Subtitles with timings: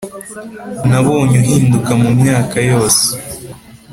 [0.89, 3.05] nabonye uhinduka mumyaka yose,